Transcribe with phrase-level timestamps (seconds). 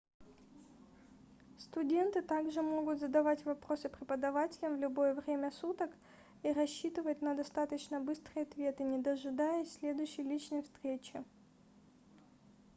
[1.59, 5.91] студенты также могут задавать вопросы преподавателям в любое время суток
[6.41, 11.23] и рассчитывать на достаточно быстрые ответы не дожидаясь следующей личной встречи